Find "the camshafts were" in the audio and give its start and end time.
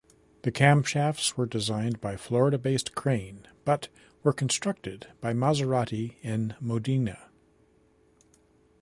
0.41-1.45